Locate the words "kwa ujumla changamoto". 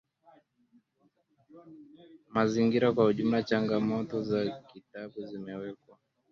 2.93-4.17